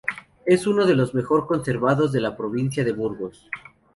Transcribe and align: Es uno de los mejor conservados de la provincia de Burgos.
Es 0.47 0.65
uno 0.65 0.87
de 0.87 0.95
los 0.95 1.13
mejor 1.13 1.45
conservados 1.45 2.11
de 2.11 2.21
la 2.21 2.35
provincia 2.35 2.83
de 2.83 2.91
Burgos. 2.91 3.47